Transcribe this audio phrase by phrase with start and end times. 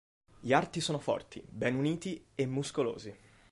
[0.39, 3.15] Gli arti sono forti, ben uniti e muscolosi.